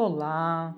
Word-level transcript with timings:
Olá, 0.00 0.76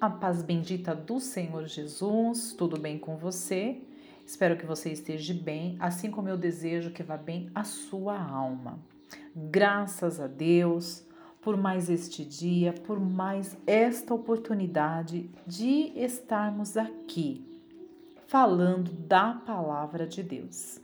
a 0.00 0.08
paz 0.08 0.42
bendita 0.42 0.94
do 0.94 1.18
Senhor 1.18 1.66
Jesus, 1.66 2.52
tudo 2.52 2.78
bem 2.78 3.00
com 3.00 3.16
você? 3.16 3.78
Espero 4.24 4.56
que 4.56 4.64
você 4.64 4.92
esteja 4.92 5.34
bem, 5.34 5.76
assim 5.80 6.08
como 6.08 6.28
eu 6.28 6.36
desejo 6.36 6.92
que 6.92 7.02
vá 7.02 7.16
bem 7.16 7.50
a 7.52 7.64
sua 7.64 8.16
alma. 8.16 8.78
Graças 9.34 10.20
a 10.20 10.28
Deus 10.28 11.04
por 11.42 11.56
mais 11.56 11.90
este 11.90 12.24
dia, 12.24 12.72
por 12.72 13.00
mais 13.00 13.56
esta 13.66 14.14
oportunidade 14.14 15.28
de 15.44 15.92
estarmos 15.96 16.76
aqui 16.76 17.44
falando 18.28 18.92
da 18.92 19.34
palavra 19.34 20.06
de 20.06 20.22
Deus. 20.22 20.80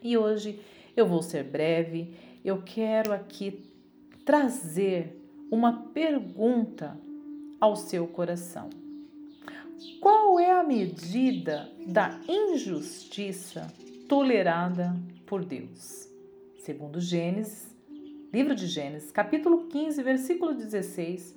E 0.00 0.16
hoje 0.16 0.60
eu 0.96 1.04
vou 1.04 1.20
ser 1.20 1.42
breve, 1.42 2.14
eu 2.44 2.62
quero 2.62 3.12
aqui 3.12 3.68
trazer 4.24 5.18
uma 5.52 5.90
pergunta 5.92 6.98
ao 7.60 7.76
seu 7.76 8.06
coração. 8.06 8.70
Qual 10.00 10.40
é 10.40 10.50
a 10.50 10.64
medida 10.64 11.70
da 11.86 12.18
injustiça 12.26 13.70
tolerada 14.08 14.96
por 15.26 15.44
Deus? 15.44 16.08
Segundo 16.60 16.98
Gênesis, 16.98 17.76
livro 18.32 18.54
de 18.54 18.66
Gênesis, 18.66 19.12
capítulo 19.12 19.66
15, 19.66 20.02
versículo 20.02 20.54
16, 20.54 21.36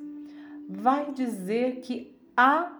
vai 0.69 1.11
dizer 1.11 1.81
que 1.81 2.15
há 2.37 2.71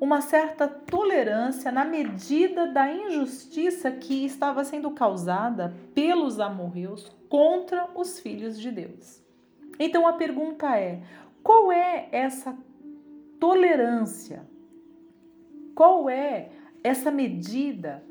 uma 0.00 0.22
certa 0.22 0.66
tolerância 0.66 1.70
na 1.70 1.84
medida 1.84 2.66
da 2.66 2.90
injustiça 2.90 3.90
que 3.90 4.24
estava 4.24 4.64
sendo 4.64 4.90
causada 4.92 5.76
pelos 5.94 6.40
amorreus 6.40 7.12
contra 7.28 7.90
os 7.94 8.18
filhos 8.18 8.58
de 8.58 8.70
Deus. 8.70 9.20
Então 9.80 10.06
a 10.06 10.12
pergunta 10.12 10.76
é: 10.76 11.02
qual 11.42 11.72
é 11.72 12.10
essa 12.12 12.54
tolerância? 13.40 14.46
Qual 15.74 16.10
é 16.10 16.50
essa 16.84 17.10
medida 17.10 18.04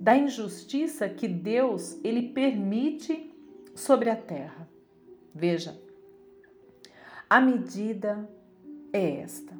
da 0.00 0.16
injustiça 0.16 1.06
que 1.10 1.28
Deus 1.28 2.02
ele 2.02 2.30
permite 2.30 3.30
sobre 3.74 4.08
a 4.08 4.16
terra? 4.16 4.66
Veja, 5.34 5.78
a 7.28 7.40
medida 7.40 8.26
é 8.90 9.20
esta. 9.20 9.52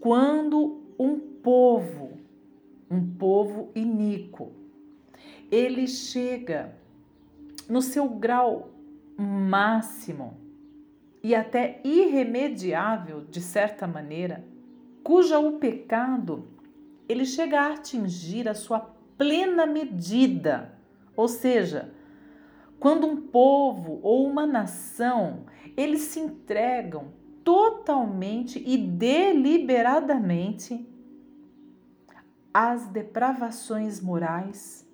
Quando 0.00 0.80
um 0.98 1.18
povo, 1.18 2.18
um 2.90 3.06
povo 3.16 3.70
iníquo, 3.74 4.52
ele 5.50 5.86
chega 5.86 6.74
no 7.68 7.82
seu 7.82 8.08
grau 8.08 8.71
máximo 9.22 10.42
e 11.22 11.34
até 11.34 11.80
irremediável, 11.84 13.24
de 13.24 13.40
certa 13.40 13.86
maneira, 13.86 14.44
cuja 15.04 15.38
o 15.38 15.58
pecado 15.58 16.48
ele 17.08 17.24
chega 17.24 17.60
a 17.60 17.74
atingir 17.74 18.48
a 18.48 18.54
sua 18.54 18.80
plena 19.16 19.64
medida. 19.66 20.76
Ou 21.16 21.28
seja, 21.28 21.94
quando 22.80 23.06
um 23.06 23.16
povo 23.16 24.00
ou 24.02 24.26
uma 24.26 24.44
nação, 24.46 25.44
eles 25.76 26.00
se 26.02 26.18
entregam 26.18 27.12
totalmente 27.44 28.60
e 28.64 28.76
deliberadamente 28.76 30.88
às 32.52 32.86
depravações 32.86 34.00
morais, 34.00 34.84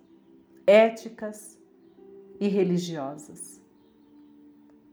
éticas 0.67 1.59
e 2.39 2.49
religiosas 2.49 3.58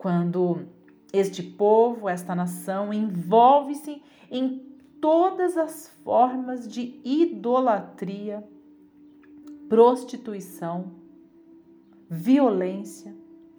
quando 0.05 0.67
este 1.11 1.41
povo, 1.41 2.07
esta 2.07 2.35
nação, 2.35 2.93
envolve-se 2.93 4.03
em 4.29 4.59
todas 5.01 5.57
as 5.57 5.87
formas 6.03 6.67
de 6.67 7.01
idolatria, 7.03 8.47
prostituição, 9.67 10.91
violência, 12.07 13.15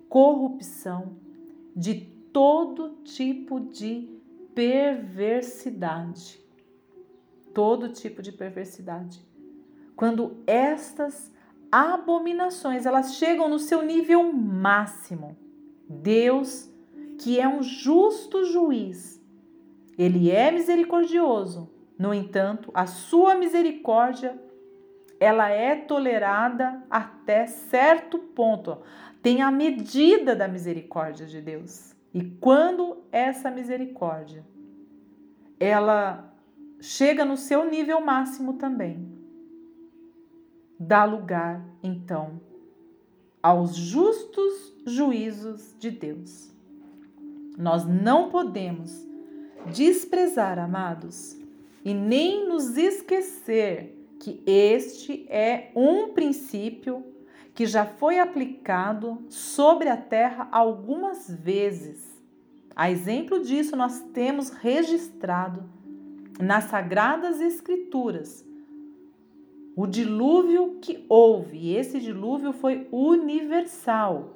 corrupção, 0.08 1.16
de 1.74 2.02
todo 2.32 2.98
tipo 3.02 3.58
de 3.58 4.08
perversidade. 4.54 6.40
Todo 7.52 7.88
tipo 7.88 8.22
de 8.22 8.30
perversidade. 8.30 9.20
Quando 9.96 10.44
estas 10.46 11.34
abominações 11.72 12.86
elas 12.86 13.16
chegam 13.16 13.48
no 13.48 13.58
seu 13.58 13.82
nível 13.82 14.32
máximo, 14.32 15.36
Deus, 15.88 16.70
que 17.18 17.40
é 17.40 17.48
um 17.48 17.62
justo 17.62 18.44
juiz, 18.44 19.22
ele 19.96 20.30
é 20.30 20.50
misericordioso. 20.50 21.70
No 21.98 22.12
entanto, 22.12 22.70
a 22.74 22.86
sua 22.86 23.34
misericórdia 23.34 24.38
ela 25.18 25.48
é 25.48 25.74
tolerada 25.74 26.82
até 26.90 27.46
certo 27.46 28.18
ponto. 28.18 28.82
Tem 29.22 29.40
a 29.40 29.50
medida 29.50 30.36
da 30.36 30.46
misericórdia 30.46 31.26
de 31.26 31.40
Deus. 31.40 31.94
E 32.12 32.22
quando 32.22 33.02
essa 33.10 33.50
misericórdia 33.50 34.44
ela 35.58 36.34
chega 36.80 37.24
no 37.24 37.36
seu 37.36 37.64
nível 37.64 38.00
máximo 38.00 38.54
também, 38.54 39.10
dá 40.78 41.04
lugar 41.04 41.64
então 41.82 42.40
aos 43.46 43.76
justos 43.76 44.74
juízos 44.84 45.72
de 45.78 45.88
Deus. 45.88 46.50
Nós 47.56 47.86
não 47.86 48.28
podemos 48.28 49.06
desprezar, 49.72 50.58
amados, 50.58 51.36
e 51.84 51.94
nem 51.94 52.48
nos 52.48 52.76
esquecer 52.76 54.04
que 54.18 54.42
este 54.44 55.26
é 55.28 55.70
um 55.76 56.08
princípio 56.08 57.04
que 57.54 57.66
já 57.66 57.86
foi 57.86 58.18
aplicado 58.18 59.24
sobre 59.28 59.90
a 59.90 59.96
terra 59.96 60.48
algumas 60.50 61.30
vezes. 61.30 62.04
A 62.74 62.90
exemplo 62.90 63.40
disso, 63.44 63.76
nós 63.76 64.00
temos 64.12 64.50
registrado 64.50 65.70
nas 66.40 66.64
Sagradas 66.64 67.40
Escrituras 67.40 68.44
o 69.76 69.86
dilúvio 69.86 70.78
que 70.80 71.04
houve, 71.06 71.58
e 71.58 71.76
esse 71.76 72.00
dilúvio 72.00 72.50
foi 72.54 72.88
universal. 72.90 74.34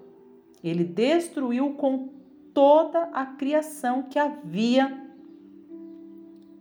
Ele 0.63 0.85
destruiu 0.85 1.73
com 1.77 2.11
toda 2.53 3.05
a 3.05 3.25
criação 3.25 4.03
que 4.03 4.19
havia 4.19 5.09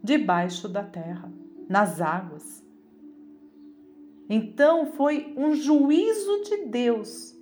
debaixo 0.02 0.70
da 0.70 0.82
terra, 0.82 1.30
nas 1.68 2.00
águas. 2.00 2.66
Então 4.30 4.86
foi 4.86 5.34
um 5.36 5.54
juízo 5.54 6.44
de 6.44 6.66
Deus 6.68 7.38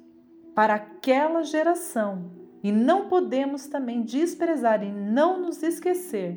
para 0.56 0.74
aquela 0.74 1.44
geração. 1.44 2.32
E 2.64 2.72
não 2.72 3.08
podemos 3.08 3.68
também 3.68 4.02
desprezar 4.02 4.84
e 4.84 4.92
não 4.92 5.40
nos 5.40 5.62
esquecer 5.62 6.36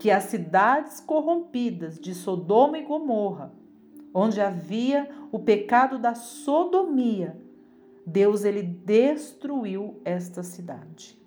que 0.00 0.10
as 0.10 0.24
cidades 0.24 0.98
corrompidas 0.98 2.00
de 2.00 2.12
Sodoma 2.12 2.78
e 2.78 2.82
Gomorra, 2.82 3.61
onde 4.14 4.40
havia 4.40 5.08
o 5.30 5.38
pecado 5.38 5.98
da 5.98 6.14
sodomia, 6.14 7.36
Deus 8.06 8.44
ele 8.44 8.62
destruiu 8.62 10.00
esta 10.04 10.42
cidade. 10.42 11.18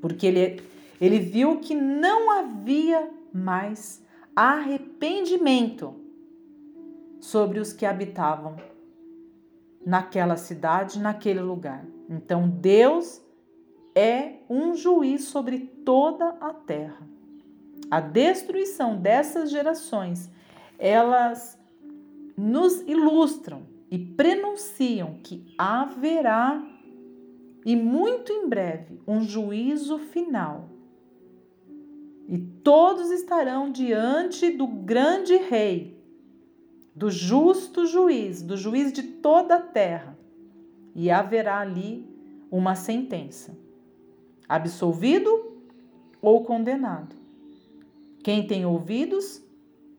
Porque 0.00 0.26
ele, 0.26 0.62
ele 1.00 1.18
viu 1.18 1.58
que 1.60 1.74
não 1.74 2.30
havia 2.30 3.08
mais 3.32 4.04
arrependimento 4.34 5.94
sobre 7.20 7.60
os 7.60 7.72
que 7.72 7.86
habitavam 7.86 8.56
naquela 9.84 10.36
cidade, 10.36 10.98
naquele 10.98 11.40
lugar. 11.40 11.84
Então 12.08 12.48
Deus 12.48 13.22
é 13.94 14.34
um 14.48 14.74
juiz 14.74 15.24
sobre 15.24 15.58
toda 15.84 16.30
a 16.40 16.52
terra. 16.52 17.06
A 17.90 18.00
destruição 18.00 18.96
dessas 18.96 19.50
gerações, 19.50 20.30
elas 20.78 21.61
nos 22.42 22.80
ilustram 22.88 23.62
e 23.88 23.96
prenunciam 23.96 25.20
que 25.22 25.54
haverá 25.56 26.60
e 27.64 27.76
muito 27.76 28.32
em 28.32 28.48
breve 28.48 29.00
um 29.06 29.22
juízo 29.22 29.96
final. 29.98 30.68
E 32.28 32.38
todos 32.38 33.12
estarão 33.12 33.70
diante 33.70 34.50
do 34.50 34.66
grande 34.66 35.36
rei, 35.36 35.96
do 36.96 37.10
justo 37.10 37.86
juiz, 37.86 38.42
do 38.42 38.56
juiz 38.56 38.92
de 38.92 39.04
toda 39.04 39.56
a 39.56 39.62
terra, 39.62 40.18
e 40.96 41.12
haverá 41.12 41.60
ali 41.60 42.04
uma 42.50 42.74
sentença: 42.74 43.56
absolvido 44.48 45.58
ou 46.20 46.42
condenado. 46.42 47.14
Quem 48.24 48.46
tem 48.46 48.66
ouvidos, 48.66 49.40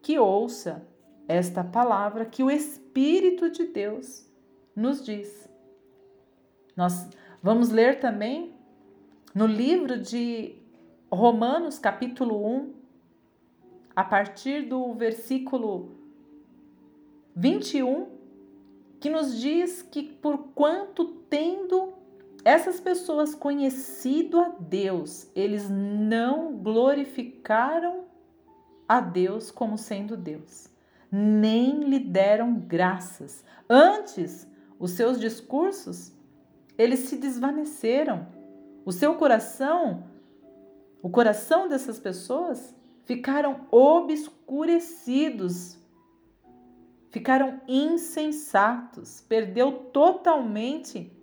que 0.01 0.19
ouça 0.19 0.85
esta 1.27 1.63
palavra 1.63 2.25
que 2.25 2.43
o 2.43 2.51
Espírito 2.51 3.49
de 3.49 3.65
Deus 3.65 4.29
nos 4.75 5.03
diz. 5.03 5.49
Nós 6.75 7.07
vamos 7.41 7.69
ler 7.69 7.99
também 7.99 8.53
no 9.33 9.45
livro 9.45 9.99
de 9.99 10.55
Romanos 11.11 11.77
capítulo 11.77 12.45
1, 12.45 12.73
a 13.95 14.03
partir 14.03 14.63
do 14.67 14.93
versículo 14.93 15.91
21, 17.35 18.07
que 18.99 19.09
nos 19.09 19.39
diz 19.39 19.81
que 19.81 20.01
por 20.01 20.49
quanto 20.55 21.05
tendo 21.29 21.93
essas 22.43 22.79
pessoas 22.79 23.33
conhecido 23.33 24.39
a 24.39 24.49
Deus, 24.49 25.29
eles 25.35 25.69
não 25.69 26.57
glorificaram 26.57 28.05
a 28.87 28.99
Deus 28.99 29.49
como 29.49 29.77
sendo 29.77 30.17
Deus, 30.17 30.67
nem 31.15 31.83
lhe 31.83 31.99
deram 31.99 32.55
graças. 32.55 33.45
Antes, 33.69 34.51
os 34.79 34.93
seus 34.93 35.19
discursos, 35.19 36.11
eles 36.75 37.01
se 37.01 37.17
desvaneceram. 37.17 38.25
O 38.83 38.91
seu 38.91 39.13
coração, 39.13 40.05
o 41.03 41.11
coração 41.11 41.67
dessas 41.67 41.99
pessoas 41.99 42.75
ficaram 43.05 43.67
obscurecidos, 43.69 45.77
ficaram 47.11 47.61
insensatos, 47.67 49.21
perdeu 49.21 49.71
totalmente 49.93 51.15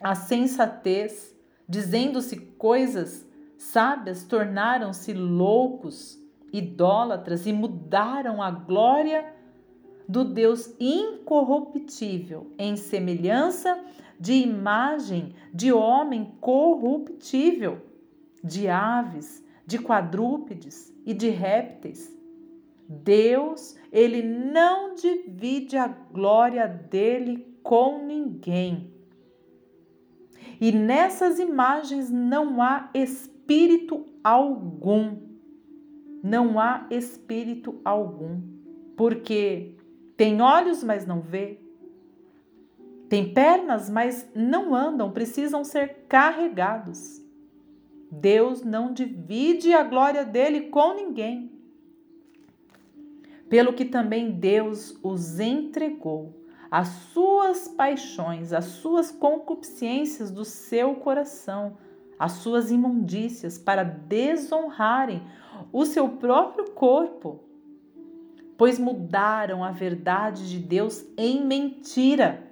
a 0.00 0.16
sensatez, 0.16 1.32
dizendo-se 1.68 2.36
coisas 2.36 3.24
sábias, 3.56 4.24
tornaram-se 4.24 5.12
loucos, 5.12 6.20
idólatras 6.52 7.46
e 7.46 7.52
mudaram 7.52 8.42
a 8.42 8.50
glória 8.50 9.35
do 10.08 10.24
Deus 10.24 10.74
incorruptível 10.78 12.52
em 12.58 12.76
semelhança 12.76 13.78
de 14.18 14.34
imagem 14.34 15.34
de 15.52 15.72
homem 15.72 16.32
corruptível, 16.40 17.82
de 18.42 18.68
aves, 18.68 19.44
de 19.66 19.78
quadrúpedes 19.78 20.94
e 21.04 21.12
de 21.12 21.28
répteis. 21.28 22.14
Deus, 22.88 23.76
ele 23.90 24.22
não 24.22 24.94
divide 24.94 25.76
a 25.76 25.88
glória 25.88 26.68
dele 26.68 27.58
com 27.62 28.06
ninguém. 28.06 28.94
E 30.60 30.72
nessas 30.72 31.38
imagens 31.38 32.10
não 32.10 32.62
há 32.62 32.88
espírito 32.94 34.06
algum. 34.22 35.16
Não 36.22 36.58
há 36.58 36.86
espírito 36.90 37.80
algum. 37.84 38.40
Porque 38.96 39.75
tem 40.16 40.40
olhos, 40.40 40.82
mas 40.82 41.06
não 41.06 41.20
vê. 41.20 41.60
Tem 43.08 43.32
pernas, 43.32 43.88
mas 43.88 44.28
não 44.34 44.74
andam, 44.74 45.12
precisam 45.12 45.62
ser 45.62 46.06
carregados. 46.08 47.22
Deus 48.10 48.62
não 48.62 48.92
divide 48.92 49.72
a 49.72 49.82
glória 49.82 50.24
dele 50.24 50.62
com 50.62 50.94
ninguém. 50.94 51.52
Pelo 53.48 53.72
que 53.72 53.84
também 53.84 54.30
Deus 54.32 54.98
os 55.02 55.38
entregou 55.38 56.46
as 56.70 56.88
suas 56.88 57.68
paixões, 57.68 58.52
as 58.52 58.64
suas 58.64 59.10
concupiscências 59.10 60.30
do 60.30 60.44
seu 60.44 60.96
coração, 60.96 61.78
as 62.18 62.32
suas 62.32 62.70
imundícias, 62.70 63.56
para 63.56 63.84
desonrarem 63.84 65.22
o 65.72 65.84
seu 65.84 66.08
próprio 66.08 66.72
corpo, 66.72 67.45
pois 68.56 68.78
mudaram 68.78 69.62
a 69.62 69.70
verdade 69.70 70.48
de 70.48 70.58
Deus 70.58 71.04
em 71.16 71.44
mentira 71.44 72.42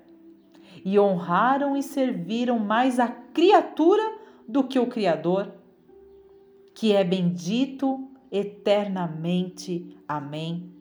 e 0.85 0.99
honraram 0.99 1.77
e 1.77 1.83
serviram 1.83 2.59
mais 2.59 3.01
a 3.01 3.09
criatura 3.09 4.03
do 4.47 4.65
que 4.65 4.79
o 4.79 4.87
Criador, 4.87 5.53
que 6.75 6.93
é 6.93 7.03
bendito 7.03 8.09
eternamente. 8.31 9.97
Amém 10.07 10.75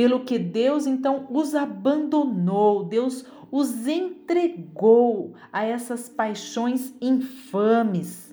pelo 0.00 0.20
que 0.20 0.38
Deus 0.38 0.86
então 0.86 1.26
os 1.28 1.54
abandonou, 1.54 2.84
Deus 2.84 3.22
os 3.52 3.86
entregou 3.86 5.34
a 5.52 5.62
essas 5.62 6.08
paixões 6.08 6.94
infames. 7.02 8.29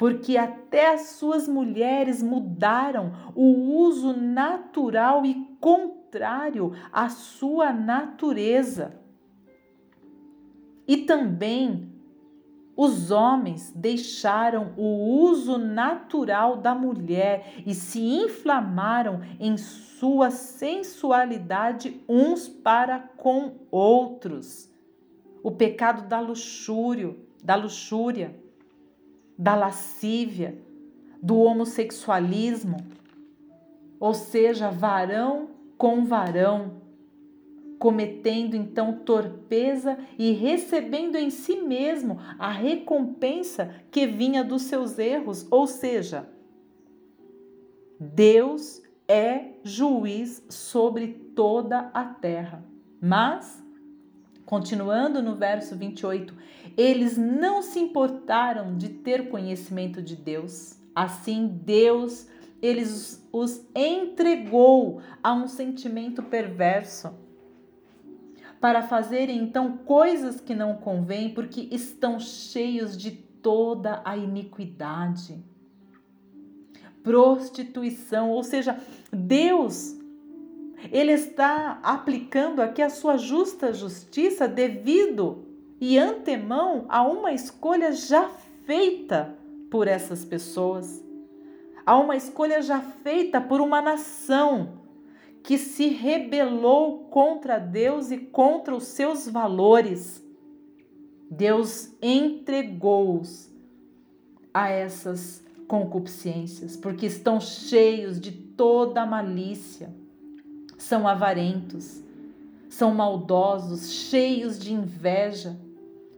Porque 0.00 0.38
até 0.38 0.94
as 0.94 1.08
suas 1.18 1.46
mulheres 1.46 2.22
mudaram 2.22 3.12
o 3.34 3.76
uso 3.82 4.14
natural 4.14 5.26
e 5.26 5.46
contrário 5.60 6.72
à 6.90 7.10
sua 7.10 7.70
natureza. 7.70 8.98
E 10.88 10.96
também 10.96 11.92
os 12.74 13.10
homens 13.10 13.74
deixaram 13.76 14.72
o 14.74 15.20
uso 15.20 15.58
natural 15.58 16.56
da 16.56 16.74
mulher 16.74 17.56
e 17.66 17.74
se 17.74 18.00
inflamaram 18.00 19.20
em 19.38 19.58
sua 19.58 20.30
sensualidade 20.30 22.02
uns 22.08 22.48
para 22.48 23.00
com 23.18 23.52
outros. 23.70 24.72
O 25.42 25.50
pecado 25.50 26.08
da 26.08 26.20
luxúria, 26.20 27.14
da 27.44 27.54
luxúria, 27.54 28.34
da 29.40 29.54
lascívia, 29.54 30.54
do 31.22 31.38
homossexualismo, 31.38 32.76
ou 33.98 34.12
seja, 34.12 34.70
varão 34.70 35.48
com 35.78 36.04
varão, 36.04 36.82
cometendo 37.78 38.54
então 38.54 38.98
torpeza 38.98 39.96
e 40.18 40.32
recebendo 40.32 41.16
em 41.16 41.30
si 41.30 41.56
mesmo 41.56 42.18
a 42.38 42.50
recompensa 42.50 43.74
que 43.90 44.06
vinha 44.06 44.44
dos 44.44 44.64
seus 44.64 44.98
erros, 44.98 45.46
ou 45.50 45.66
seja, 45.66 46.28
Deus 47.98 48.82
é 49.08 49.54
juiz 49.64 50.44
sobre 50.50 51.32
toda 51.34 51.90
a 51.94 52.04
terra. 52.04 52.62
Mas, 53.00 53.64
continuando 54.50 55.22
no 55.22 55.36
verso 55.36 55.76
28, 55.76 56.34
eles 56.76 57.16
não 57.16 57.62
se 57.62 57.78
importaram 57.78 58.76
de 58.76 58.88
ter 58.88 59.28
conhecimento 59.28 60.02
de 60.02 60.16
Deus. 60.16 60.76
Assim, 60.92 61.46
Deus 61.46 62.26
eles 62.60 63.24
os 63.32 63.64
entregou 63.72 65.00
a 65.22 65.32
um 65.32 65.46
sentimento 65.46 66.20
perverso 66.20 67.14
para 68.60 68.82
fazerem 68.82 69.38
então 69.38 69.78
coisas 69.78 70.40
que 70.40 70.54
não 70.54 70.74
convêm, 70.74 71.32
porque 71.32 71.68
estão 71.70 72.18
cheios 72.18 72.96
de 72.96 73.12
toda 73.12 74.02
a 74.04 74.16
iniquidade. 74.16 75.42
Prostituição, 77.04 78.30
ou 78.30 78.42
seja, 78.42 78.78
Deus 79.12 79.99
ele 80.90 81.12
está 81.12 81.78
aplicando 81.82 82.60
aqui 82.60 82.80
a 82.80 82.90
sua 82.90 83.16
justa 83.16 83.72
justiça 83.72 84.48
devido 84.48 85.44
e 85.80 85.98
antemão 85.98 86.84
a 86.88 87.02
uma 87.02 87.32
escolha 87.32 87.92
já 87.92 88.28
feita 88.64 89.36
por 89.70 89.88
essas 89.88 90.24
pessoas, 90.24 91.02
a 91.86 91.98
uma 91.98 92.16
escolha 92.16 92.60
já 92.60 92.80
feita 92.80 93.40
por 93.40 93.60
uma 93.60 93.80
nação 93.80 94.80
que 95.42 95.56
se 95.56 95.88
rebelou 95.88 97.04
contra 97.04 97.58
Deus 97.58 98.10
e 98.10 98.18
contra 98.18 98.74
os 98.74 98.84
seus 98.84 99.26
valores. 99.26 100.22
Deus 101.30 101.94
entregou-os 102.02 103.50
a 104.52 104.68
essas 104.68 105.42
concupiscências, 105.66 106.76
porque 106.76 107.06
estão 107.06 107.40
cheios 107.40 108.20
de 108.20 108.32
toda 108.32 109.06
malícia, 109.06 109.94
são 110.90 111.06
avarentos, 111.06 112.02
são 112.68 112.92
maldosos, 112.92 113.92
cheios 113.92 114.58
de 114.58 114.74
inveja, 114.74 115.56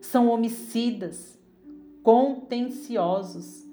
são 0.01 0.31
homicidas, 0.31 1.39
contenciosos, 2.03 3.67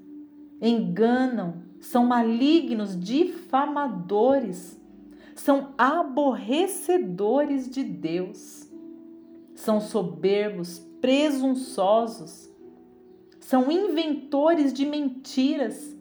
enganam, 0.62 1.64
são 1.80 2.06
malignos, 2.06 3.00
difamadores 3.00 4.78
são 5.36 5.74
aborrecedores 5.78 7.70
de 7.70 7.82
Deus, 7.82 8.70
são 9.56 9.80
soberbos, 9.80 10.80
presunçosos, 11.00 12.52
são 13.40 13.72
inventores 13.72 14.74
de 14.74 14.86
mentiras, 14.86 15.96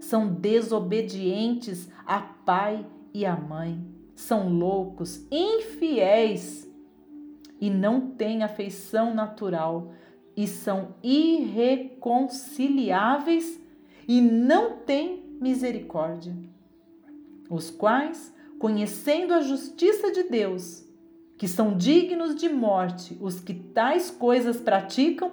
são 0.00 0.26
desobedientes 0.26 1.90
a 2.06 2.18
pai 2.18 2.86
e 3.12 3.26
a 3.26 3.36
mãe, 3.36 3.95
são 4.16 4.48
loucos, 4.48 5.24
infiéis 5.30 6.68
e 7.60 7.70
não 7.70 8.00
têm 8.00 8.42
afeição 8.42 9.14
natural 9.14 9.92
e 10.34 10.48
são 10.48 10.94
irreconciliáveis 11.02 13.60
e 14.08 14.22
não 14.22 14.78
têm 14.78 15.22
misericórdia, 15.40 16.34
os 17.50 17.70
quais 17.70 18.34
conhecendo 18.58 19.34
a 19.34 19.42
justiça 19.42 20.10
de 20.10 20.22
Deus, 20.24 20.88
que 21.36 21.46
são 21.46 21.76
dignos 21.76 22.34
de 22.34 22.48
morte 22.48 23.18
os 23.20 23.38
que 23.38 23.52
tais 23.52 24.10
coisas 24.10 24.58
praticam, 24.58 25.30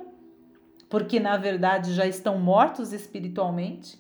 porque 0.90 1.22
na 1.22 1.38
verdade 1.38 1.94
já 1.94 2.06
estão 2.06 2.38
mortos 2.38 2.92
espiritualmente, 2.92 3.98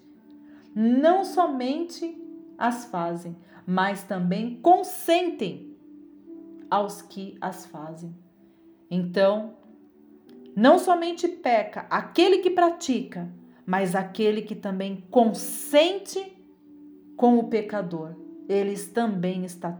não 0.75 1.23
somente 1.23 2.21
as 2.57 2.85
fazem, 2.85 3.35
mas 3.65 4.03
também 4.03 4.59
consentem 4.61 5.75
aos 6.69 7.01
que 7.01 7.37
as 7.39 7.65
fazem. 7.65 8.15
Então, 8.89 9.55
não 10.55 10.77
somente 10.77 11.27
peca 11.27 11.87
aquele 11.89 12.39
que 12.39 12.49
pratica, 12.49 13.31
mas 13.65 13.95
aquele 13.95 14.41
que 14.41 14.55
também 14.55 15.03
consente 15.09 16.37
com 17.15 17.37
o 17.39 17.47
pecador. 17.47 18.15
Eles 18.47 18.87
também 18.89 19.45
está 19.45 19.79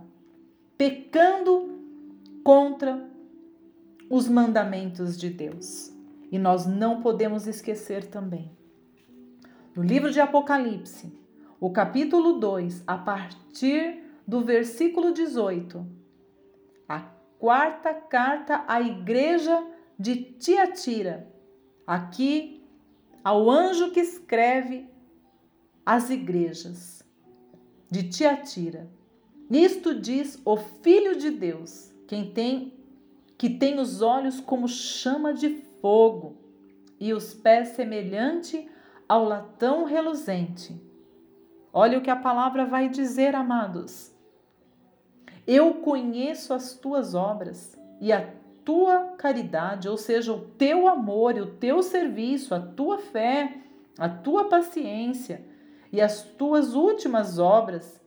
pecando 0.77 1.79
contra 2.43 3.09
os 4.09 4.27
mandamentos 4.27 5.17
de 5.17 5.29
Deus. 5.29 5.91
E 6.31 6.39
nós 6.39 6.65
não 6.65 7.01
podemos 7.01 7.45
esquecer 7.45 8.05
também. 8.05 8.51
No 9.75 9.83
livro 9.83 10.11
de 10.11 10.19
Apocalipse, 10.19 11.11
o 11.63 11.69
capítulo 11.69 12.33
2, 12.41 12.83
a 12.85 12.97
partir 12.97 14.03
do 14.27 14.41
versículo 14.41 15.13
18, 15.13 15.87
a 16.89 16.99
quarta 17.39 17.93
carta 17.93 18.65
à 18.67 18.81
igreja 18.81 19.65
de 19.97 20.13
Tiatira. 20.13 21.25
Aqui, 21.87 22.67
ao 23.23 23.49
anjo 23.49 23.91
que 23.91 24.01
escreve 24.01 24.89
as 25.85 26.09
igrejas 26.09 27.01
de 27.89 28.09
Tiatira. 28.09 28.91
Isto 29.49 29.97
diz 29.97 30.41
o 30.43 30.57
Filho 30.57 31.17
de 31.17 31.31
Deus, 31.31 31.95
quem 32.09 32.29
tem 32.29 32.73
que 33.37 33.49
tem 33.49 33.79
os 33.79 34.01
olhos 34.01 34.41
como 34.41 34.67
chama 34.67 35.33
de 35.33 35.63
fogo 35.79 36.35
e 36.99 37.13
os 37.13 37.33
pés 37.33 37.69
semelhante 37.69 38.69
ao 39.07 39.23
latão 39.23 39.85
reluzente 39.85 40.91
Olha 41.73 41.97
o 41.97 42.01
que 42.01 42.11
a 42.11 42.15
palavra 42.15 42.65
vai 42.65 42.87
dizer, 42.87 43.35
amados. 43.35 44.13
Eu 45.47 45.73
conheço 45.75 46.53
as 46.53 46.75
tuas 46.75 47.15
obras 47.15 47.75
e 47.99 48.13
a 48.13 48.31
tua 48.63 49.15
caridade, 49.17 49.89
ou 49.89 49.97
seja, 49.97 50.31
o 50.31 50.41
teu 50.41 50.87
amor, 50.87 51.33
o 51.35 51.47
teu 51.47 51.81
serviço, 51.81 52.53
a 52.53 52.59
tua 52.59 52.99
fé, 52.99 53.57
a 53.97 54.07
tua 54.07 54.47
paciência 54.47 55.43
e 55.91 55.99
as 55.99 56.21
tuas 56.21 56.75
últimas 56.75 57.39
obras 57.39 58.01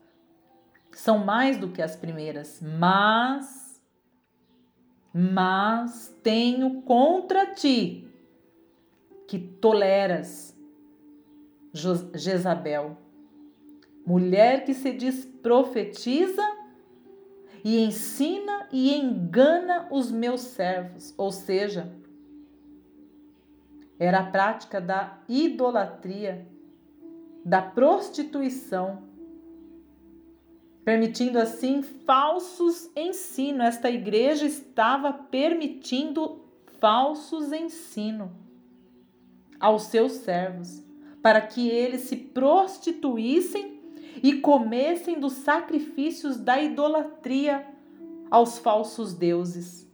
são 0.93 1.19
mais 1.19 1.59
do 1.59 1.69
que 1.69 1.83
as 1.83 1.95
primeiras, 1.97 2.63
mas 2.63 3.67
mas 5.19 6.15
tenho 6.23 6.83
contra 6.83 7.47
ti 7.55 8.07
que 9.27 9.39
toleras 9.39 10.55
Jezabel, 11.73 12.99
mulher 14.07 14.65
que 14.65 14.73
se 14.73 14.93
diz 14.93 15.27
profetiza 15.43 16.43
e 17.65 17.81
ensina 17.85 18.69
e 18.71 18.95
engana 18.95 19.89
os 19.91 20.13
meus 20.13 20.43
servos, 20.43 21.13
ou 21.19 21.33
seja, 21.33 21.93
era 23.99 24.21
a 24.21 24.31
prática 24.31 24.81
da 24.81 25.19
idolatria, 25.29 26.47
da 27.45 27.61
prostituição, 27.61 29.03
permitindo 30.85 31.39
assim 31.41 31.83
falsos 31.83 32.89
ensinos. 32.95 33.67
Esta 33.67 33.91
igreja 33.91 34.47
estava 34.47 35.13
permitindo 35.13 36.45
falsos 36.79 37.53
ensinos 37.53 38.31
aos 39.59 39.85
seus 39.85 40.13
servos, 40.13 40.85
para 41.23 41.41
que 41.41 41.69
eles 41.69 42.03
se 42.03 42.17
prostituíssem 42.17 43.76
e 44.23 44.35
comessem 44.35 45.19
dos 45.19 45.35
sacrifícios 45.35 46.37
da 46.37 46.61
idolatria 46.61 47.67
aos 48.31 48.59
falsos 48.59 49.15
deuses. 49.15 49.87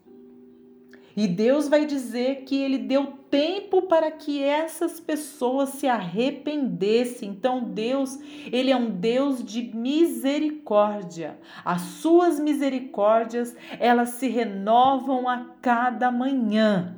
E 1.16 1.28
Deus 1.28 1.68
vai 1.68 1.84
dizer 1.84 2.44
que 2.44 2.56
ele 2.56 2.78
deu 2.78 3.06
tempo 3.30 3.82
para 3.82 4.10
que 4.10 4.42
essas 4.42 4.98
pessoas 4.98 5.70
se 5.70 5.86
arrependessem. 5.86 7.28
Então 7.28 7.64
Deus, 7.64 8.18
ele 8.50 8.70
é 8.70 8.76
um 8.76 8.90
Deus 8.90 9.44
de 9.44 9.62
misericórdia. 9.74 11.38
As 11.64 11.82
suas 11.82 12.40
misericórdias, 12.40 13.54
elas 13.78 14.10
se 14.10 14.28
renovam 14.28 15.28
a 15.28 15.50
cada 15.60 16.10
manhã. 16.10 16.96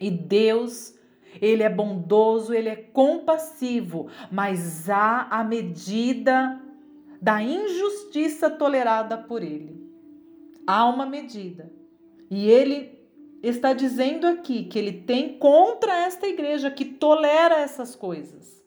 E 0.00 0.10
Deus 0.10 0.95
ele 1.40 1.62
é 1.62 1.68
bondoso, 1.68 2.52
ele 2.54 2.68
é 2.68 2.76
compassivo, 2.76 4.08
mas 4.30 4.88
há 4.88 5.28
a 5.30 5.44
medida 5.44 6.60
da 7.20 7.42
injustiça 7.42 8.50
tolerada 8.50 9.16
por 9.18 9.42
ele. 9.42 9.84
Há 10.66 10.86
uma 10.86 11.06
medida. 11.06 11.72
E 12.30 12.48
ele 12.48 12.96
está 13.42 13.72
dizendo 13.72 14.26
aqui 14.26 14.64
que 14.64 14.78
ele 14.78 14.92
tem 14.92 15.38
contra 15.38 15.96
esta 16.04 16.26
igreja 16.26 16.70
que 16.70 16.84
tolera 16.84 17.60
essas 17.60 17.94
coisas. 17.94 18.62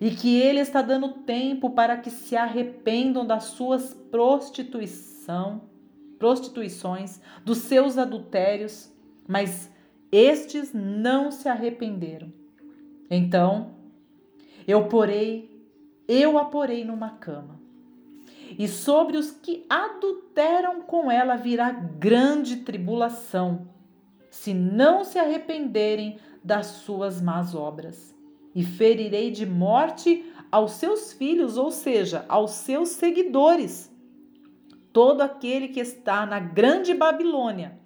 E 0.00 0.10
que 0.10 0.40
ele 0.40 0.60
está 0.60 0.82
dando 0.82 1.08
tempo 1.22 1.70
para 1.70 1.96
que 1.96 2.10
se 2.10 2.36
arrependam 2.36 3.24
das 3.24 3.44
suas 3.44 3.94
prostituição, 3.94 5.62
prostituições, 6.18 7.20
dos 7.44 7.58
seus 7.58 7.98
adultérios, 7.98 8.92
mas 9.28 9.71
estes 10.12 10.74
não 10.74 11.30
se 11.30 11.48
arrependeram. 11.48 12.30
Então, 13.10 13.74
eu 14.68 14.86
porei, 14.86 15.66
eu 16.06 16.36
a 16.36 16.44
porei 16.44 16.84
numa 16.84 17.10
cama. 17.10 17.58
E 18.58 18.68
sobre 18.68 19.16
os 19.16 19.30
que 19.30 19.64
adulteram 19.70 20.82
com 20.82 21.10
ela 21.10 21.36
virá 21.36 21.70
grande 21.72 22.56
tribulação, 22.56 23.66
se 24.30 24.52
não 24.52 25.02
se 25.02 25.18
arrependerem 25.18 26.18
das 26.44 26.66
suas 26.66 27.22
más 27.22 27.54
obras. 27.54 28.14
E 28.54 28.62
ferirei 28.62 29.30
de 29.30 29.46
morte 29.46 30.30
aos 30.50 30.72
seus 30.72 31.14
filhos, 31.14 31.56
ou 31.56 31.70
seja, 31.70 32.26
aos 32.28 32.50
seus 32.50 32.90
seguidores, 32.90 33.90
todo 34.92 35.22
aquele 35.22 35.68
que 35.68 35.80
está 35.80 36.26
na 36.26 36.38
grande 36.38 36.92
Babilônia 36.92 37.80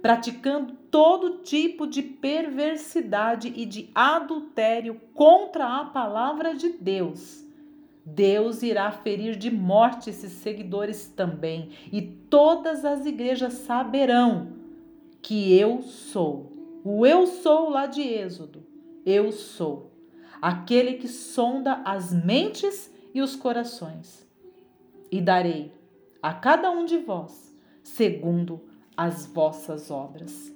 praticando 0.00 0.74
todo 0.90 1.42
tipo 1.42 1.86
de 1.86 2.02
perversidade 2.02 3.52
e 3.54 3.66
de 3.66 3.90
adultério 3.94 5.00
contra 5.14 5.80
a 5.80 5.84
palavra 5.84 6.54
de 6.54 6.70
Deus. 6.70 7.44
Deus 8.04 8.62
irá 8.62 8.90
ferir 8.90 9.36
de 9.36 9.50
morte 9.50 10.08
esses 10.10 10.32
seguidores 10.32 11.08
também, 11.08 11.70
e 11.92 12.00
todas 12.00 12.84
as 12.84 13.04
igrejas 13.04 13.52
saberão 13.54 14.52
que 15.20 15.52
eu 15.52 15.82
sou. 15.82 16.52
O 16.84 17.04
eu 17.04 17.26
sou 17.26 17.68
lá 17.68 17.86
de 17.86 18.00
Êxodo. 18.00 18.64
Eu 19.04 19.30
sou 19.32 19.92
aquele 20.40 20.94
que 20.94 21.08
sonda 21.08 21.82
as 21.84 22.12
mentes 22.12 22.92
e 23.12 23.20
os 23.20 23.36
corações. 23.36 24.26
E 25.10 25.20
darei 25.20 25.72
a 26.22 26.32
cada 26.32 26.70
um 26.70 26.84
de 26.84 26.98
vós 26.98 27.54
segundo 27.82 28.67
as 28.98 29.26
vossas 29.26 29.92
obras. 29.92 30.52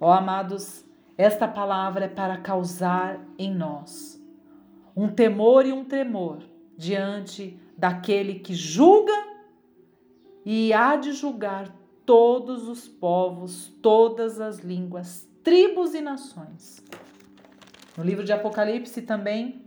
Ó 0.00 0.10
amados, 0.10 0.82
esta 1.18 1.46
palavra 1.46 2.06
é 2.06 2.08
para 2.08 2.38
causar 2.38 3.20
em 3.38 3.54
nós 3.54 4.18
um 4.96 5.08
temor 5.08 5.66
e 5.66 5.72
um 5.72 5.84
tremor 5.84 6.38
diante 6.74 7.60
daquele 7.76 8.38
que 8.38 8.54
julga 8.54 9.12
e 10.42 10.72
há 10.72 10.96
de 10.96 11.12
julgar 11.12 11.70
todos 12.06 12.66
os 12.66 12.88
povos, 12.88 13.70
todas 13.82 14.40
as 14.40 14.60
línguas, 14.60 15.28
tribos 15.42 15.94
e 15.94 16.00
nações. 16.00 16.82
No 17.94 18.04
livro 18.04 18.24
de 18.24 18.32
Apocalipse 18.32 19.02
também, 19.02 19.66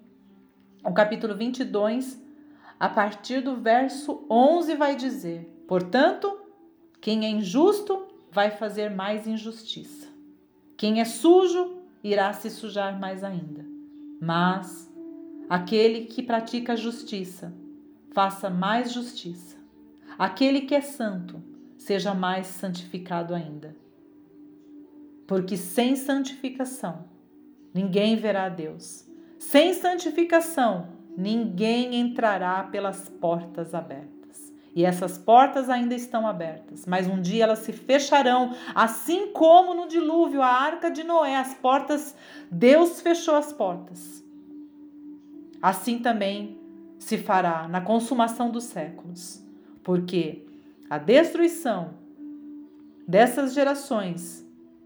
o 0.84 0.94
capítulo 0.94 1.36
22, 1.36 2.20
a 2.80 2.90
partir 2.90 3.42
do 3.42 3.56
verso 3.56 4.26
11 4.30 4.76
vai 4.76 4.96
dizer: 4.96 5.64
Portanto, 5.68 6.47
quem 7.00 7.26
é 7.26 7.30
injusto 7.30 8.08
vai 8.32 8.52
fazer 8.52 8.90
mais 8.90 9.28
injustiça. 9.28 10.08
Quem 10.76 11.00
é 11.02 11.06
sujo 11.06 11.78
irá 12.04 12.32
se 12.34 12.50
sujar 12.50 13.00
mais 13.00 13.24
ainda. 13.24 13.66
Mas 14.22 14.92
aquele 15.50 16.06
que 16.06 16.22
pratica 16.22 16.76
justiça, 16.76 17.54
faça 18.12 18.50
mais 18.50 18.92
justiça. 18.92 19.58
Aquele 20.18 20.62
que 20.62 20.76
é 20.76 20.82
santo, 20.82 21.42
seja 21.78 22.14
mais 22.14 22.48
santificado 22.48 23.34
ainda. 23.34 23.76
Porque 25.28 25.56
sem 25.58 25.96
santificação, 25.96 27.06
ninguém 27.74 28.16
verá 28.16 28.46
a 28.46 28.50
Deus. 28.50 29.06
Sem 29.38 29.74
santificação, 29.74 30.90
ninguém 31.18 31.96
entrará 31.96 32.64
pelas 32.64 33.10
portas 33.10 33.74
abertas. 33.74 34.17
E 34.76 34.86
essas 34.86 35.18
portas 35.18 35.70
ainda 35.70 35.96
estão 35.96 36.28
abertas, 36.28 36.86
mas 36.86 37.08
um 37.08 37.20
dia 37.20 37.46
elas 37.46 37.60
se 37.60 37.74
fecharão, 37.74 38.56
assim 38.76 39.32
como 39.32 39.74
no 39.74 39.88
dilúvio, 39.88 40.42
a 40.42 40.48
arca 40.48 40.92
de 40.92 41.04
Noé, 41.04 41.36
as 41.36 41.54
portas, 41.56 42.16
Deus 42.52 43.02
fechou 43.02 43.36
as 43.36 43.52
portas. 43.52 44.24
Assim 45.62 45.98
também 45.98 46.60
se 47.00 47.18
fará 47.18 47.68
na 47.68 47.82
consumação 47.82 48.52
dos 48.52 48.66
séculos, 48.66 49.44
porque 49.84 50.46
a 50.90 50.98
destruição 50.98 51.96
dessas 53.08 53.54
gerações 53.54 54.46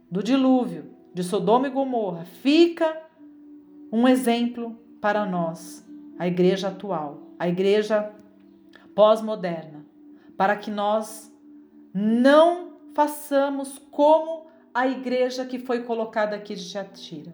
do 0.09 0.23
dilúvio 0.23 0.85
de 1.13 1.23
Sodoma 1.23 1.67
e 1.67 1.71
Gomorra 1.71 2.23
fica 2.25 3.01
um 3.91 4.07
exemplo 4.07 4.77
para 5.01 5.25
nós, 5.25 5.85
a 6.17 6.27
igreja 6.27 6.69
atual, 6.69 7.33
a 7.37 7.49
igreja 7.49 8.13
pós-moderna, 8.95 9.85
para 10.37 10.55
que 10.55 10.71
nós 10.71 11.31
não 11.93 12.79
façamos 12.93 13.77
como 13.91 14.47
a 14.73 14.87
igreja 14.87 15.45
que 15.45 15.59
foi 15.59 15.83
colocada 15.83 16.35
aqui 16.35 16.55
de 16.55 16.69
Tiatira, 16.69 17.33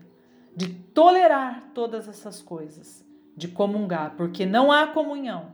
de 0.56 0.74
tolerar 0.74 1.72
todas 1.74 2.08
essas 2.08 2.42
coisas, 2.42 3.06
de 3.36 3.48
comungar, 3.48 4.16
porque 4.16 4.46
não 4.46 4.72
há 4.72 4.88
comunhão 4.88 5.54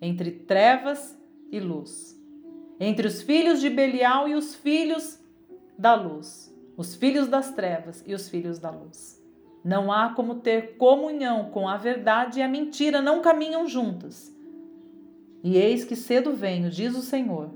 entre 0.00 0.30
trevas 0.30 1.18
e 1.50 1.58
luz, 1.58 2.16
entre 2.78 3.06
os 3.08 3.22
filhos 3.22 3.60
de 3.60 3.70
Belial 3.70 4.28
e 4.28 4.34
os 4.34 4.54
filhos 4.54 5.18
da 5.76 5.94
luz, 5.94 6.54
os 6.76 6.94
filhos 6.94 7.26
das 7.26 7.52
trevas 7.52 8.04
e 8.06 8.14
os 8.14 8.28
filhos 8.28 8.58
da 8.58 8.70
luz. 8.70 9.20
Não 9.64 9.90
há 9.90 10.10
como 10.10 10.36
ter 10.36 10.76
comunhão 10.76 11.50
com 11.50 11.68
a 11.68 11.76
verdade 11.76 12.38
e 12.38 12.42
a 12.42 12.48
mentira, 12.48 13.02
não 13.02 13.20
caminham 13.20 13.66
juntas. 13.66 14.35
E 15.46 15.56
eis 15.56 15.84
que 15.84 15.94
cedo 15.94 16.32
venho, 16.32 16.68
diz 16.68 16.96
o 16.96 17.02
Senhor, 17.02 17.50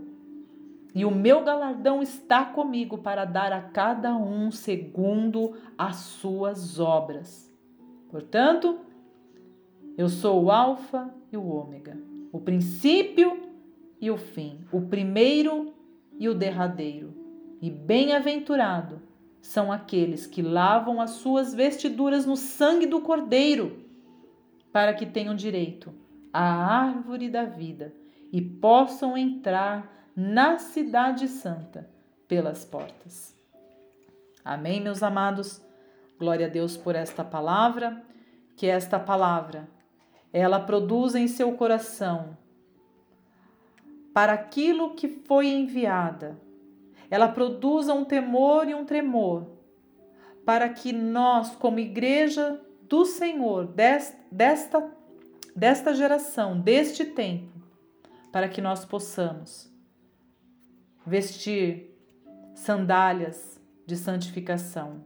e 0.95 1.05
o 1.05 1.11
meu 1.11 1.43
galardão 1.43 2.01
está 2.01 2.45
comigo 2.45 2.99
para 2.99 3.25
dar 3.25 3.53
a 3.53 3.61
cada 3.61 4.17
um 4.17 4.53
segundo 4.53 5.57
as 5.77 5.97
suas 5.97 6.79
obras. 6.79 7.53
Portanto, 8.09 8.79
eu 9.99 10.09
sou 10.09 10.45
o 10.45 10.53
Alfa 10.53 11.13
e 11.33 11.37
o 11.37 11.45
Ômega, 11.45 11.99
o 12.31 12.39
princípio 12.39 13.41
e 14.01 14.09
o 14.09 14.17
fim, 14.17 14.61
o 14.71 14.83
primeiro 14.83 15.75
e 16.17 16.29
o 16.29 16.35
derradeiro. 16.35 17.13
E 17.61 17.69
bem-aventurado 17.69 19.03
são 19.41 19.73
aqueles 19.73 20.29
que 20.29 20.43
lavam 20.43 21.01
as 21.01 21.11
suas 21.11 21.53
vestiduras 21.53 22.25
no 22.25 22.37
sangue 22.37 22.87
do 22.87 23.01
Cordeiro, 23.01 23.85
para 24.73 24.95
que 24.95 25.07
tenham 25.07 25.35
direito 25.35 25.93
à 26.33 26.43
árvore 26.43 27.29
da 27.29 27.45
vida 27.45 27.95
e 28.33 28.41
possam 28.41 29.17
entrar 29.17 30.09
na 30.15 30.59
Cidade 30.59 31.29
Santa 31.29 31.89
pelas 32.29 32.65
portas. 32.65 33.37
Amém, 34.45 34.81
meus 34.81 35.03
amados? 35.03 35.63
Glória 36.19 36.47
a 36.47 36.51
Deus 36.51 36.77
por 36.77 36.95
esta 36.95 37.25
palavra, 37.25 38.03
que 38.57 38.67
esta 38.67 38.99
palavra 38.99 39.69
ela 40.33 40.61
produza 40.61 41.19
em 41.19 41.27
seu 41.27 41.53
coração 41.53 42.37
para 44.13 44.33
aquilo 44.33 44.95
que 44.95 45.09
foi 45.09 45.49
enviada 45.49 46.39
ela 47.11 47.29
produza 47.29 47.93
um 47.93 48.05
temor 48.05 48.69
e 48.69 48.75
um 48.75 48.85
tremor, 48.85 49.47
para 50.47 50.69
que 50.69 50.93
nós, 50.93 51.57
como 51.57 51.81
igreja 51.81 52.61
do 52.83 53.05
Senhor, 53.05 53.67
desta, 53.67 54.89
desta 55.61 55.93
geração, 55.93 56.59
deste 56.59 57.05
tempo, 57.05 57.53
para 58.33 58.49
que 58.49 58.63
nós 58.63 58.87
possamos 58.87 59.71
vestir 61.07 61.95
sandálias 62.55 63.61
de 63.85 63.95
santificação, 63.95 65.05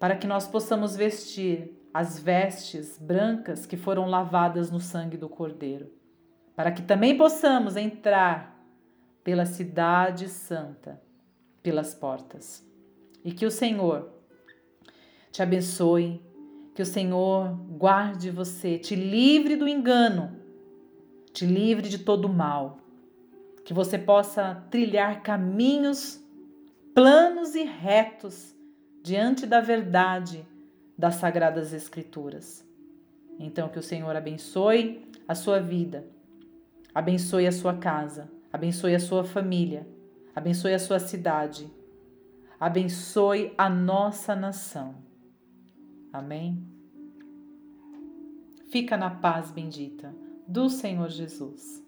para 0.00 0.16
que 0.16 0.26
nós 0.26 0.48
possamos 0.48 0.96
vestir 0.96 1.80
as 1.94 2.18
vestes 2.18 2.98
brancas 2.98 3.66
que 3.66 3.76
foram 3.76 4.06
lavadas 4.06 4.68
no 4.68 4.80
sangue 4.80 5.16
do 5.16 5.28
Cordeiro, 5.28 5.92
para 6.56 6.72
que 6.72 6.82
também 6.82 7.16
possamos 7.16 7.76
entrar 7.76 8.60
pela 9.22 9.46
cidade 9.46 10.28
santa, 10.28 11.00
pelas 11.62 11.94
portas. 11.94 12.68
E 13.24 13.30
que 13.30 13.46
o 13.46 13.50
Senhor 13.50 14.10
te 15.30 15.40
abençoe, 15.40 16.20
que 16.74 16.82
o 16.82 16.86
Senhor 16.86 17.54
guarde 17.78 18.30
você, 18.30 18.78
te 18.78 18.94
livre 18.94 19.56
do 19.56 19.68
engano, 19.68 20.36
te 21.32 21.44
livre 21.44 21.88
de 21.88 21.98
todo 21.98 22.28
mal, 22.28 22.78
que 23.64 23.74
você 23.74 23.98
possa 23.98 24.66
trilhar 24.70 25.22
caminhos 25.22 26.20
planos 26.94 27.54
e 27.54 27.64
retos 27.64 28.54
diante 29.02 29.46
da 29.46 29.60
verdade 29.60 30.46
das 30.96 31.16
sagradas 31.16 31.72
escrituras. 31.72 32.66
Então 33.38 33.68
que 33.68 33.78
o 33.78 33.82
Senhor 33.82 34.14
abençoe 34.14 35.06
a 35.26 35.34
sua 35.34 35.60
vida, 35.60 36.04
abençoe 36.94 37.46
a 37.46 37.52
sua 37.52 37.74
casa 37.74 38.28
abençoe 38.52 38.94
a 38.94 39.00
sua 39.00 39.24
família, 39.24 39.86
abençoe 40.34 40.74
a 40.74 40.78
sua 40.78 40.98
cidade, 40.98 41.70
abençoe 42.58 43.52
a 43.56 43.68
nossa 43.68 44.34
nação. 44.34 44.94
Amém? 46.12 46.62
Fica 48.68 48.96
na 48.96 49.10
paz 49.10 49.50
bendita 49.50 50.14
do 50.46 50.68
Senhor 50.68 51.08
Jesus. 51.08 51.84